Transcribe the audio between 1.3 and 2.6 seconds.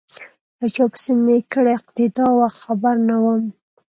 کړې اقتدا وه